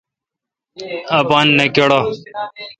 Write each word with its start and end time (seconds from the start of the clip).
اپان 1.17 1.47
نہ 1.57 1.65
کڑہ۔ 1.75 1.99